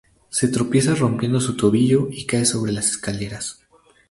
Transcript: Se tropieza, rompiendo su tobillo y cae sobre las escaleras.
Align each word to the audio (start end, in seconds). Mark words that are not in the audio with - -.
Se 0.29 0.47
tropieza, 0.47 0.95
rompiendo 0.95 1.39
su 1.39 1.55
tobillo 1.55 2.07
y 2.11 2.25
cae 2.25 2.43
sobre 2.47 2.71
las 2.71 2.89
escaleras. 2.89 3.61